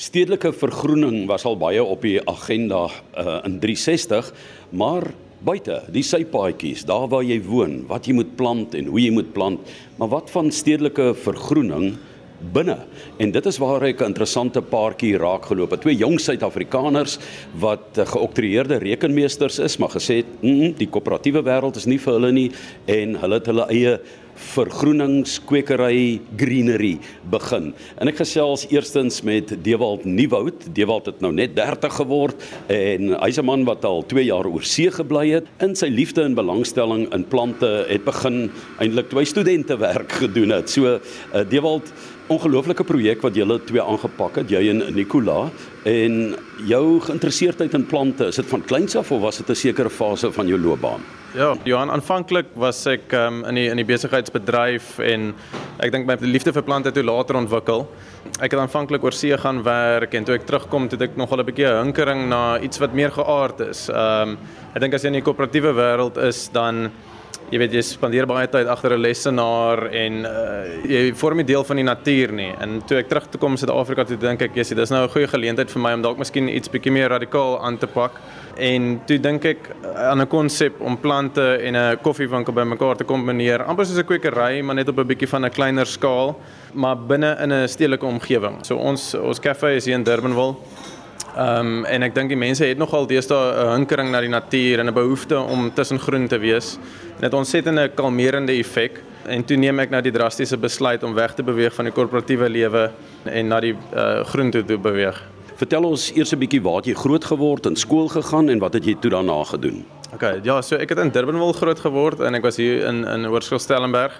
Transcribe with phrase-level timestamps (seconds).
[0.00, 4.30] Stedelike vergroening was al baie op die agenda uh, in 360,
[4.72, 5.04] maar
[5.44, 9.28] buite, die sypaadjies, daar waar jy woon, wat jy moet plant en hoe jy moet
[9.36, 11.98] plant, maar wat van stedelike vergroening
[12.54, 12.78] binne.
[13.20, 15.80] En dit is waar ek 'n interessante paartjie raak geloop het.
[15.84, 17.18] Twee jong Suid-Afrikaners
[17.60, 22.12] wat uh, geoktreerde rekenmeesters is, maar gesê het, mm, die koöperatiewe wêreld is nie vir
[22.14, 22.50] hulle nie
[22.86, 24.00] en hulle het hulle eie
[24.34, 26.98] vergroeningskwekery greenery
[27.30, 27.72] begin.
[28.00, 30.68] En ek gesels eerstens met Dewald Nieuwoud.
[30.74, 34.62] Dewald het nou net 30 geword en hy's 'n man wat al 2 jaar oor
[34.62, 35.46] see gebly het.
[35.60, 40.50] In sy liefde en belangstelling in plante het begin eintlik toe hy studente werk gedoen
[40.50, 40.70] het.
[40.70, 41.00] So uh,
[41.48, 41.92] Dewald
[42.30, 45.50] ongelooflike projek wat julle twee aangepak het, jy en Nicola
[45.82, 46.36] en
[46.68, 50.32] jou geïnteresseerdheid in plante, is dit van kleins af of was dit 'n sekere fase
[50.32, 51.00] van jou loopbaan?
[51.34, 55.28] Ja, Johan, aanvanklik was ek um, in die in die besigheidsbedryf en
[55.78, 57.84] ek dink my liefde vir plante het toe later ontwikkel.
[58.40, 61.46] Ek het aanvanklik oor see gaan werk en toe ek terugkom het ek nogal 'n
[61.46, 63.88] bietjie 'n hinkering na iets wat meer geaard is.
[63.88, 64.38] Ehm um,
[64.74, 66.90] ek dink as jy in die koöperatiewe wêreld is dan
[67.50, 70.32] jy weet jy spandeer baie tyd agter 'n lesenaar en uh,
[70.86, 72.52] jy vorm 'n deel van die natuur nie.
[72.60, 75.10] En toe ek terug toe kom in Suid-Afrika toe dink ek, "Jessie, dis nou 'n
[75.10, 78.12] goeie geleentheid vir my om dalk miskien iets bietjie meer radikaal aan te pak."
[78.56, 83.64] En toe dink ek aan 'n konsep om plante en 'n koffiewinkel bymekaar te kombineer,
[83.64, 86.38] amper soos 'n kwekery, maar net op 'n bietjie van 'n kleiner skaal,
[86.74, 88.64] maar binne in 'n stedelike omgewing.
[88.64, 90.54] So ons ons kafee is hier in Durbanville.
[91.40, 94.80] Ehm um, en ek dink die mense het nogal deesdae 'n hinkering na die natuur
[94.80, 96.78] en 'n behoefte om tussen groen te wees.
[97.20, 99.00] Dit ontsettend 'n kalmerende effek.
[99.24, 102.48] En toe neem ek nou die drastiese besluit om weg te beweeg van die korporatiewe
[102.48, 102.90] lewe
[103.24, 105.22] en na die uh, groen toe te beweeg.
[105.56, 108.84] Vertel ons eers 'n bietjie waar jy groot geword en skool gegaan en wat het
[108.84, 109.84] jy toe daarna gedoen?
[110.12, 113.24] OK, ja, so ek het in Durbanville groot geword en ek was hier in in
[113.24, 114.12] Hoërskool Stellenberg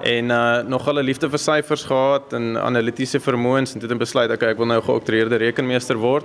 [0.00, 3.92] en uh nog al 'n liefde vir syfers gehad en analitiese vermoëns en toe het
[3.92, 6.24] ek besluit okay, ek wil nou geoktreerde rekenmeester word.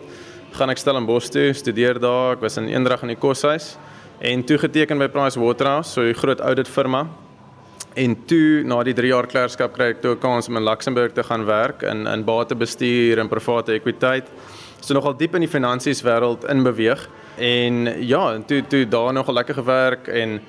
[0.53, 2.35] Gaan ek Stellenbosch toe, studeer daar.
[2.35, 3.71] Ek was in eendrag in die koshuis
[4.21, 7.07] en toe geteken by Pricewaterhouse, so 'n groot audit firma.
[7.95, 11.13] En toe na die 3 jaar klerkskap kry ek toe 'n kans om in Luxemburg
[11.13, 14.29] te gaan werk in in batebestuur en private ekwiteit.
[14.79, 17.09] So nogal diep in die finansies wêreld in beweeg.
[17.38, 20.39] En ja, en toe toe daar nogal lekker gewerk en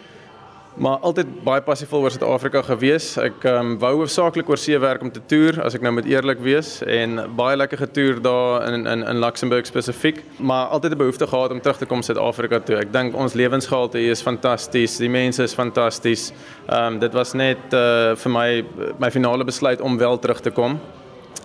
[0.77, 3.13] maar altyd baie passief oor Suid-Afrika gewees.
[3.23, 6.09] Ek ehm um, wou hoofsaaklik oor see werk om te toer as ek nou moet
[6.11, 10.99] eerlik wees en baie lekker getoer daar in in in Luxemburg spesifiek, maar altyd 'n
[10.99, 12.77] behoefte gehad om terug te kom Suid-Afrika toe.
[12.77, 14.97] Ek dink ons lewensgehalte hier is fantasties.
[14.99, 16.33] Die mense is fantasties.
[16.69, 18.65] Ehm um, dit was net uh vir my
[18.99, 20.81] my finale besluit om wel terug te kom.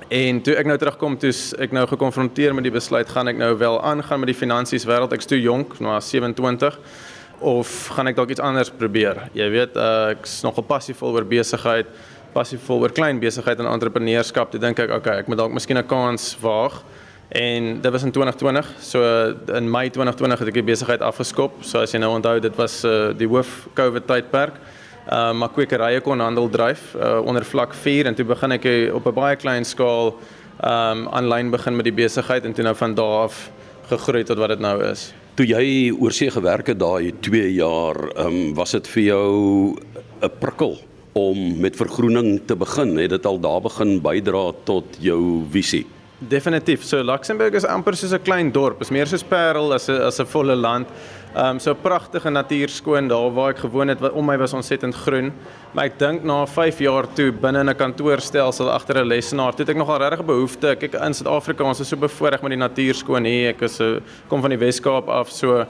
[0.10, 3.58] En toe ek nou terugkom, toe ek nou gekonfronteer met die besluit gaan ek nou
[3.58, 5.14] wel aangaan met die finansies wêreld.
[5.14, 6.80] Ek's toe jonk, nou 27
[7.40, 9.30] of gaan ek dalk iets anders probeer?
[9.34, 11.88] Jy weet, uh, ek's nogal passievol oor besigheid,
[12.34, 14.52] passievol oor klein besigheid en entrepreneurskap.
[14.52, 16.84] Toe dink ek, okay, ek moet dalk miskien 'n kans waag.
[17.30, 18.66] En dit was in 2020.
[18.80, 19.02] So
[19.54, 21.62] in Mei 2020 het ek die besigheid afgeskop.
[21.62, 24.58] So as jy nou onthou, dit was uh, die hoof COVID tydperk.
[25.10, 29.06] Uh, maar kwekerye kon handel dryf uh, onder vlak 4 en toe begin ek op
[29.08, 30.14] 'n baie klein skaal
[30.60, 33.50] um aanlyn begin met die besigheid en toe nou van daar af
[33.88, 35.14] gegroei tot wat dit nou is.
[35.40, 39.76] Toe jy oorsee gewerk het daai 2 jaar, ehm um, was dit vir jou
[40.20, 40.74] 'n prikkel
[41.16, 42.98] om met vergroening te begin?
[42.98, 45.86] Het dit al daar begin bydra tot jou visie?
[46.20, 46.84] Definitief.
[46.84, 48.82] So Luxemburg is amper soos 'n klein dorp.
[48.82, 50.88] Is meer soos Parel as 'n as 'n volle land.
[51.30, 54.54] Ehm um, so pragtige natuur skoon daar waar ek gewoon het wat om my was
[54.54, 55.30] ontsettend groen.
[55.78, 59.78] Maar ek dink na 5 jaar toe binne 'n kantoorstelsel agter 'n lesenaar, het ek
[59.78, 60.76] nogal regtig behoefte.
[60.76, 63.50] Kyk in Suid-Afrika, ons is so bevoorreg met die natuur skoon hier.
[63.50, 65.68] Ek is 'n eh, kom van die Wes-Kaap af, so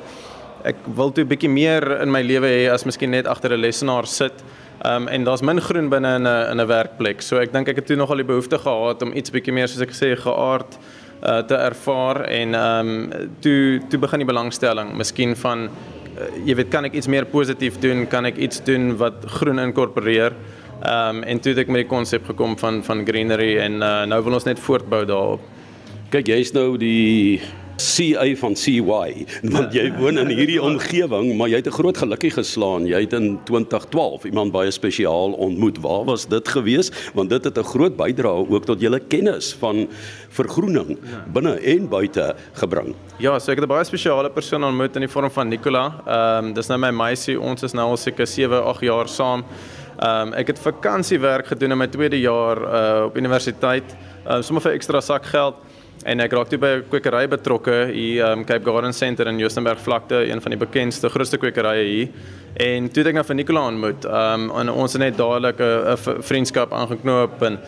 [0.64, 3.60] ek wil toe 'n bietjie meer in my lewe hê as miskien net agter 'n
[3.60, 4.44] lesenaar sit.
[4.86, 7.22] Ehm um, en daar's min groen binne in 'n in 'n werkplek.
[7.22, 9.82] So ek dink ek het toe nogal die behoefte gehad om iets bietjie meer soos
[9.82, 10.78] ek gesê geaard
[11.24, 16.56] uh, te ervaar en ehm um, toe toe begin die belangstelling, miskien van uh, jy
[16.56, 20.36] weet kan ek iets meer positief doen, kan ek iets doen wat groen inkorporeer.
[20.80, 24.22] Ehm en toe het ek met die konsep gekom van van greenery en uh, nou
[24.24, 25.42] wil ons net voortbou daarop.
[26.10, 27.42] Kyk, jy's nou die
[27.80, 32.32] CA van CY want jy woon in hierdie omgewing maar jy het 'n groot gelukkie
[32.32, 32.86] geslaan.
[32.86, 35.80] Jy het in 2012 iemand baie spesiaal ontmoet.
[35.82, 36.92] Waar was dit gewees?
[37.14, 39.88] Want dit het 'n groot bydrae ook tot julle kennis van
[40.30, 41.24] vergroening ja.
[41.34, 42.96] binne en buite gebring.
[43.18, 46.02] Ja so ek het 'n baie spesiale persoon ontmoet in die vorm van Nicola.
[46.06, 47.40] Ehm um, dis nou my meisie.
[47.40, 49.44] Ons is nou al seker 7 8 jaar saam.
[50.00, 53.96] Ehm um, ek het vakansiewerk gedoen in my tweede jaar uh, op universiteit.
[54.28, 55.56] Uh, sommer vir ekstra sak geld
[56.06, 59.80] En ek raak toe by 'n kwekery betrokke hier um Cape Garden Center in Johannesburg
[59.80, 62.08] vlakte, een van die bekendste grootste kwekerye hier.
[62.56, 64.06] En toe het ek nou vir Nicola ontmoet.
[64.06, 67.60] Um en ons het net dadelik 'n vriendskap aangeknoop en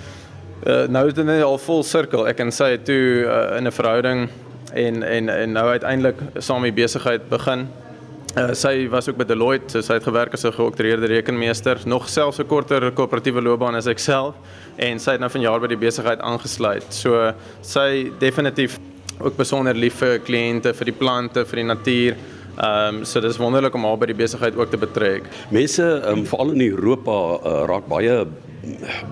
[0.61, 2.27] Uh, nou is dit al vol sirkel.
[2.29, 4.29] Ek sy het toe uh, in 'n verhouding
[4.73, 7.67] en en en nou uiteindelik saam die besigheid begin.
[8.31, 12.07] Uh, sy was ook by Deloitte, so sy het gewerk as 'n geoktreerde rekenmeester, nog
[12.07, 14.35] selfs 'n korter koöperatiewe loopbaan as ek self
[14.77, 16.85] en sy het nou vanjaar by die besigheid aangesluit.
[16.93, 18.79] So sy definitief
[19.19, 22.15] ook besonder lief vir kliënte, vir die plante, vir die natuur.
[22.57, 25.23] Ehm um, so dis wonderlik om haar by die besigheid ook te betrek.
[25.49, 28.25] Mense um, veral in Europa uh, raak baie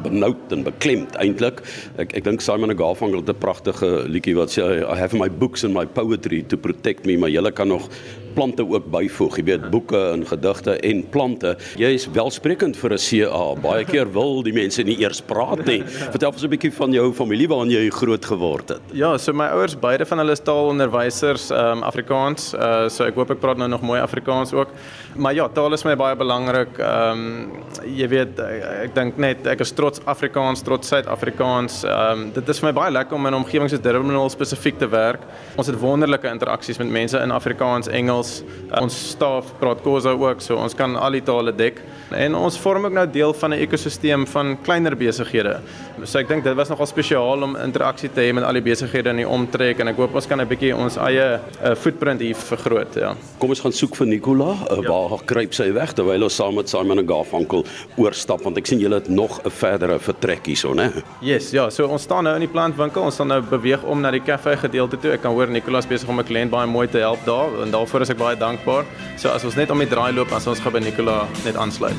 [0.04, 1.62] benoud en beklemd eintlik.
[1.98, 5.64] Ek ek dink Simon Garfunkel het 'n pragtige liedjie wat sê I have my books
[5.64, 7.90] and my poetry to protect me, maar jy kan nog
[8.34, 9.38] plante ook byvoeg.
[9.38, 11.56] Jy weet boeke en gedigte en plante.
[11.80, 13.56] Jy is welsprekend vir 'n CA.
[13.62, 15.82] Baie keer wil die mense nie eers praat nie.
[15.84, 18.82] Vertel ons 'n bietjie van jou familie waarin jy groot geword het.
[18.94, 22.54] Ja, so my ouers, beide van hulle is taalonderwysers, ehm um, Afrikaans.
[22.54, 24.70] Uh so ek hoop ek praat nou nog mooi Afrikaans ook.
[25.16, 26.78] Maar ja, taal is my baie belangrik.
[26.78, 27.52] Ehm um,
[27.86, 31.84] jy weet ek, ek dink net ek is trots Afrikaans, trots Suid-Afrikaans.
[31.84, 34.78] Ehm um, dit is vir my baie lekker om in 'n omgewing soos Durban spesifiek
[34.78, 35.22] te werk.
[35.56, 38.44] Ons het wonderlike interaksies met mense in Afrikaans, Engels, Engels.
[38.70, 41.82] Uh, ons staf praat Khoza ook, so ons kan al die tale dek.
[42.16, 45.60] En ons vorm ook nou deel van 'n ekosisteem van kleiner besighede.
[46.04, 49.10] So ek dink dit was nogal spesiaal om interaksie te hê met al die besighede
[49.10, 52.36] in die omtrek en ek hoop ons kan 'n bietjie ons eie uh, footprint hier
[52.36, 53.16] vergroot, ja.
[53.40, 54.56] Kom ons gaan soek vir Nicola.
[54.72, 54.90] Uh, ja.
[54.90, 57.66] Waar kruip sy weg terwyl ons saam met Simon en Garfunkel
[57.98, 60.92] oorstap want ek sien julle het nog 'n verdere vertrek hierso, né?
[61.22, 63.02] Yes, ja, so ons staan nou in die plantwinkel.
[63.04, 65.12] Ons sal nou beweeg om na die kafee gedeelte toe.
[65.12, 67.72] Ek kan hoor Nicola is besig om 'n kliënt baie mooi te help daar en
[67.72, 68.86] daarvoor is ek baie dankbaar.
[69.18, 71.96] So as ons net om die draai loop, as ons gaan by Nicola net aansluit.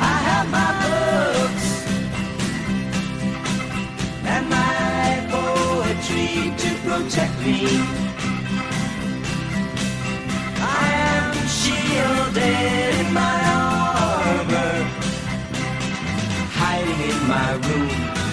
[0.00, 1.66] I have my books
[4.26, 7.58] and my poetry to protect me.
[10.60, 13.43] I am shielded in my
[17.54, 17.90] my room,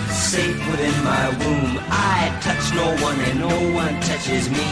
[0.10, 1.80] safe within my womb.
[1.90, 4.68] I touch no one and no one touches me.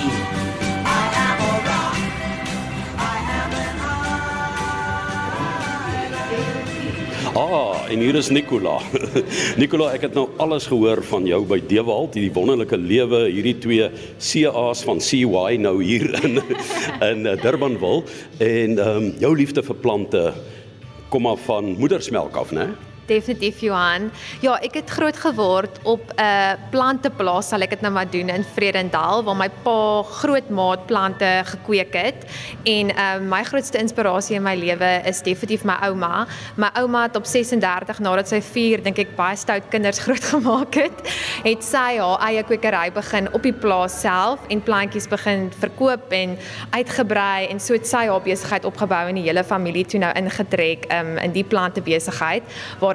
[7.36, 8.80] Ah, en hier is Nicola.
[9.62, 13.88] Nicola, ek het nou alles gehoor van jou by Dewald, hierdie wonderlike lewe, hierdie twee
[14.18, 16.42] CA's van CY nou hier in
[17.06, 18.04] in eh, Durbanville
[18.44, 20.28] en ehm um, jou liefde vir plante
[21.14, 22.72] kom af van moedersmelk af, né?
[23.10, 24.10] Definitief Johan.
[24.44, 28.30] Ja, ek het groot geword op 'n uh, planteplaas, sal ek dit nou maar doen
[28.30, 32.26] in Vredendal waar my pa groot maat plante gekweek het.
[32.64, 36.28] En uh, my grootste inspirasie in my lewe is definitief my ouma.
[36.56, 40.98] My ouma het op 36 nadat sy 4, dink ek, baie stout kinders grootgemaak het,
[41.44, 46.38] het sy haar eie kwekery begin op die plaas self en plantjies begin verkoop en
[46.70, 50.86] uitgebrei en so het sy haar besigheid opgebou en die hele familie toe nou ingetrek
[50.94, 52.44] um, in die plante besigheid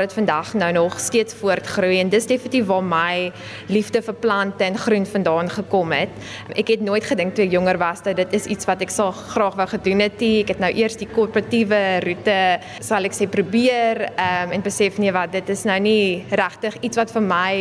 [0.04, 3.32] waar dit vandag nou nog steeds voortgroei en dis definitief waar my
[3.68, 6.10] liefde vir plante en groen vandaan gekom het.
[6.52, 9.12] Ek het nooit gedink toe ek jonger was dat dit is iets wat ek sal
[9.12, 10.20] graag wou gedoen het.
[10.20, 12.38] Ek het nou eers die korporatiewe roete
[12.84, 17.00] sal ek sê probeer um, en besef nee wat dit is nou nie regtig iets
[17.00, 17.54] wat vir my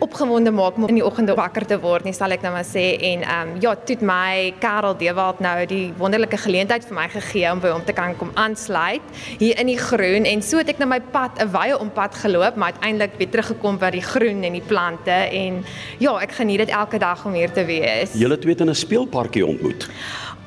[0.00, 2.84] opgewonde maak om in die oggende wakker te word nie sal ek nou maar sê
[3.10, 7.60] en um, ja toe my Karel Dewald nou die wonderlike geleentheid vir my gegee om
[7.60, 9.04] by hom te kan kom aansluit
[9.40, 12.56] hier in die groen en so het ek nou my pad 'n wye ompad geloop
[12.56, 15.62] maar uiteindelik weer teruggekom by die groen en die plante en
[16.02, 18.16] ja ek geniet dit elke dag om hier te wees.
[18.18, 19.88] Julle twee het in 'n speelparkie ontmoet.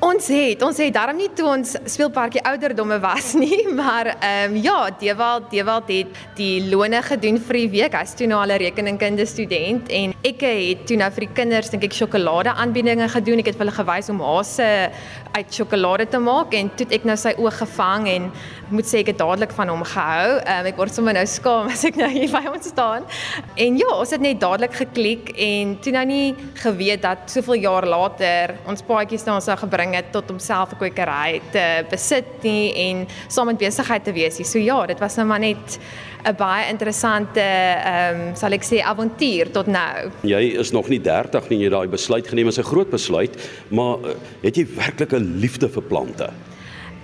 [0.04, 4.56] Ons het, ons het daarom nie toe ons speelparkie ouderdomme was nie, maar ehm um,
[4.60, 7.96] ja, Dewald, Dewald het die lone gedoen vir die week.
[7.96, 11.70] Hy's toe nou al 'n rekeningkunde student en ek het toe nou vir die kinders
[11.70, 13.38] dink ek sjokolade aanbiedinge gedoen.
[13.38, 14.90] Ek het hulle gewys om hase
[15.32, 18.30] uit sjokolade te maak en toe ek nou sy oog gevang en
[18.70, 20.28] moet sê ek het dadelik van hom gehou.
[20.36, 23.04] Um, ek word sommer nou skaam as ek nou hier by hom staan.
[23.60, 26.30] En ja, ons het net dadelik geklik en toe nou nie
[26.62, 30.80] geweet dat soveel jaar later ons paadjies na ons sou gebring het tot homself 'n
[30.80, 34.40] kwekery te besit nie en saam met besigheid te wees.
[34.48, 35.78] So ja, dit was nou maar net
[36.24, 40.10] 'n baie interessante ehm um, sal ek sê avontuur tot nou.
[40.22, 43.36] Jy is nog nie 30 nie, jy daai besluit geneem as 'n groot besluit,
[43.68, 46.30] maar uh, het jy werklik 'n liefde vir plante?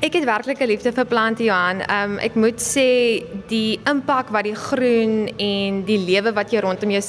[0.01, 1.83] Ek het werklik 'n liefde vir plante Johan.
[1.93, 6.91] Um ek moet sê die impak wat die groen en die lewe wat jy rondom
[6.91, 7.03] jou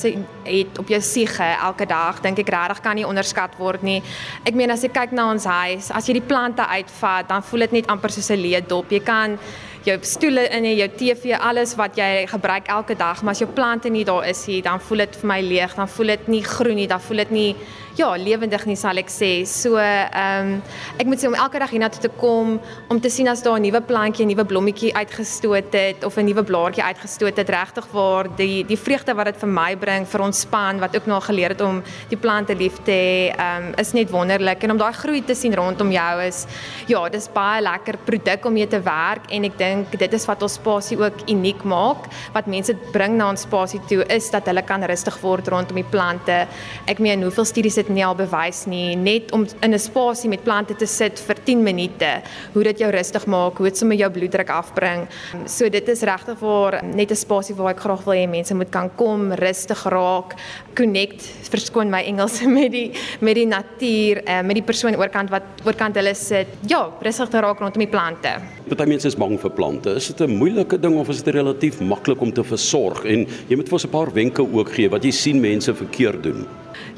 [0.43, 4.03] het op jou siege elke dag, dink ek regtig kan nie onderskat word nie.
[4.43, 7.59] Ek meen as jy kyk na ons huis, as jy die plante uitvat, dan voel
[7.59, 8.91] dit net amper soos 'n leedop.
[8.91, 9.39] Jy kan
[9.85, 13.89] jou stoele in jou TV, alles wat jy gebruik elke dag, maar as jou plante
[13.89, 16.75] nie daar is nie, dan voel dit vir my leeg, dan voel dit nie groen
[16.75, 17.55] nie, dan voel dit nie
[17.95, 19.31] ja, lewendig nie sal ek sê.
[19.49, 20.61] So ehm um,
[21.01, 22.57] ek moet sê om elke dag hiernatoe te kom
[22.91, 26.25] om te sien as daar 'n nuwe plantjie, 'n nuwe blommetjie uitgestoot het of 'n
[26.25, 30.21] nuwe blaartjie uitgestoot het, regtig waar die die vreugde wat dit vir my bring vir
[30.21, 33.73] ons span wat ook nog geleer het om die plante lief te hê, ehm um,
[33.77, 36.45] is net wonderlik en om daai groei te sien rondom jou is
[36.87, 40.41] ja, dis baie lekker produk om mee te werk en ek dink dit is wat
[40.41, 42.07] ons spasie ook uniek maak.
[42.33, 45.87] Wat mense bring na ons spasie toe is dat hulle kan rustig word rondom die
[45.87, 46.47] plante.
[46.91, 50.43] Ek meen hoeveel studies dit nie al bewys nie, net om in 'n spasie met
[50.43, 52.21] plante te sit vir 10 minute,
[52.53, 55.07] hoe dit jou rustig maak, hoe dit sommer jou bloeddruk afbring.
[55.45, 58.69] So dit is regtig waar net 'n spasie waar ek graag wil hê mense moet
[58.69, 60.35] kan kom, rustig raak,
[60.75, 65.43] connect, verskoon my Engels met die met die natuur, uh, met die persoon oorkant wat
[65.65, 66.47] oorkant hulle sit.
[66.67, 68.39] Ja, rustig te raak rondom die plante.
[68.67, 69.95] Party mense is bang vir plante.
[69.95, 73.05] Is dit 'n moeilike ding of is dit relatief maklik om te versorg?
[73.05, 76.23] En jy moet vir ons 'n paar wenke ook gee wat jy sien mense verkeerd
[76.23, 76.47] doen.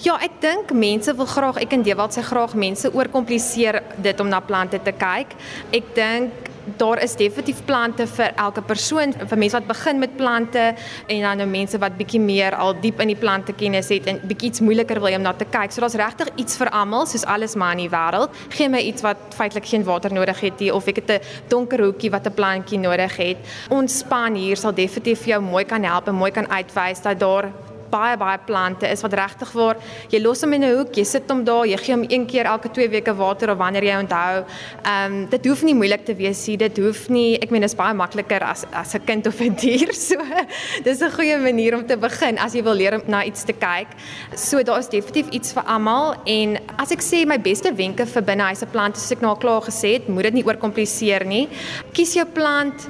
[0.03, 4.27] Ja, ek dink mense wil graag, ek en Dewald sê graag mense oorkompliseer dit om
[4.27, 5.35] na plante te kyk.
[5.71, 10.61] Ek dink daar is definitief plante vir elke persoon, vir mense wat begin met plante
[11.07, 14.21] en dan nou mense wat bietjie meer al diep in die plante kennis het en
[14.23, 15.73] bietjie iets moeiliker wil om na te kyk.
[15.73, 18.31] So daar's regtig iets vir almal, soos alles maar in die wêreld.
[18.55, 21.83] Geen my iets wat feitelik geen water nodig het nie of ek het 'n donker
[21.83, 23.37] hoekie wat 'n plantjie nodig het.
[23.69, 27.51] Ons span hier sal definitief jou mooi kan help en mooi kan uitwys dat daar
[27.93, 29.79] baie baie plante is wat regtig waar
[30.11, 32.45] jy los hom in 'n hoek, jy sit hom daar, jy gee hom een keer
[32.45, 34.45] elke 2 weke water of wanneer jy onthou.
[34.85, 36.57] Ehm um, dit hoef nie moeilik te wees nie.
[36.57, 39.55] Dit hoef nie, ek meen dit is baie makliker as as 'n kind of 'n
[39.55, 39.93] dier.
[40.03, 40.17] So
[40.83, 43.53] dis 'n goeie manier om te begin as jy wil leer om na iets te
[43.53, 43.87] kyk.
[44.35, 48.21] So daar is definitief iets vir almal en as ek sê my beste wenke vir
[48.21, 51.47] binnehuise plante, soos ek nou al klaar gesê het, moet dit nie oorkompliseer nie.
[51.93, 52.87] Kies jou plant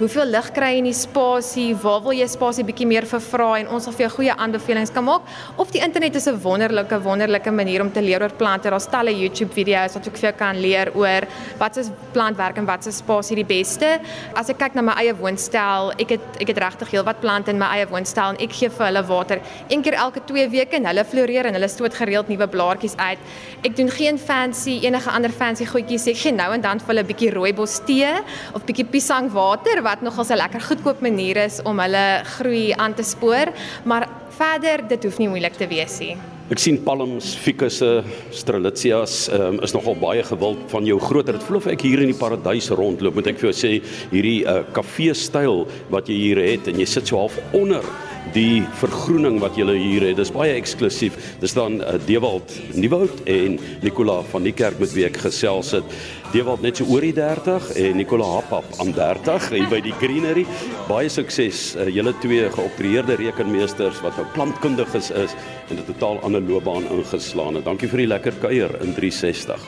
[0.00, 3.68] hoeveel lig kry jy in die spasie, waar wil jy spasie bietjie meer vervra en
[3.74, 5.26] ons sal vir jou goeie aanbevelings kan maak.
[5.60, 8.70] Of die internet is 'n wonderlike wonderlike manier om te leer oor plante.
[8.70, 11.26] Daar's talle YouTube video's wat ek vir jou kan leer oor
[11.58, 14.00] wat is plantwerk en wat is spasie die beste.
[14.34, 17.58] As ek kyk na my eie woonstel, ek het ek het regtig heelwat plante in
[17.58, 20.86] my eie woonstel en ek gee vir hulle water een keer elke 2 weke en
[20.86, 23.18] hulle floreer en hulle stoot gereeld nuwe blaartjies uit.
[23.64, 26.06] Ek doen geen fancy enige ander fancy goedjies.
[26.06, 28.12] Ek gee nou en dan vir hulle 'n bietjie rooibos tee
[28.54, 32.94] of bietjie piesang water wat nogal 'n lekker goedkoop manier is om hulle groei aan
[32.94, 33.46] te spoor,
[33.84, 36.16] maar verder dit hoef nie moeilik te wees nie.
[36.50, 41.36] Ek sien palms, fikusse, strelitzias um, is nogal baie gewild van jou groter.
[41.38, 43.14] Dit voel of ek hier in die paradys rondloop.
[43.14, 43.70] Moet ek vir jou sê
[44.10, 47.86] hierdie uh, kafee styl wat jy hier het en jy sit so half onder
[48.34, 50.18] die vergroening wat julle hier het.
[50.20, 51.16] Dis baie eksklusief.
[51.42, 55.96] Dis dan uh, Dewald Nieuwoud en Nicola van die kerk met wie ek gesels het.
[56.34, 60.46] Dewald net so oor die 30 en Nicola Hapap aan 30 hier by die Greenery.
[60.88, 61.74] Baie sukses.
[61.74, 65.36] Uh, julle twee geoptreerde rekenmeesters wat nou plantkundiges is
[65.70, 67.64] en 'n totaal ander loopbaan ingeslaan het.
[67.64, 69.60] Dankie vir die lekker kuier in 360.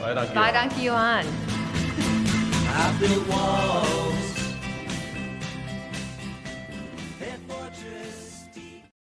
[0.00, 0.34] Baie dankie.
[0.34, 1.26] Baie dankie Johan.
[3.00, 3.99] Feel warm.